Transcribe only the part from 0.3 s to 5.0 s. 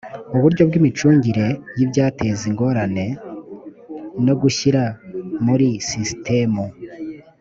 uburyo bw’imicungire y’ibyateza ingorane no gushyira